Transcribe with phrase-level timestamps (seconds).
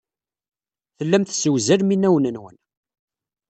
[0.97, 2.55] Tellam tessewzalem inawen-nwen.